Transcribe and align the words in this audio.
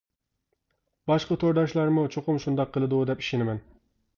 باشقا 1.11 1.37
تورداشلارمۇ 1.43 2.07
چوقۇم 2.17 2.41
شۇنداق 2.47 2.73
قىلىدۇ 2.79 3.03
دەپ 3.11 3.23
ئىشىنىمەن. 3.25 3.63